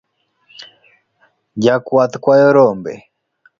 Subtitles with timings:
[1.63, 2.93] Jakwath kwayo rombe.